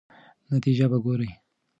نتیجه 0.51 0.85
به 0.91 0.97
ګورئ. 1.05 1.29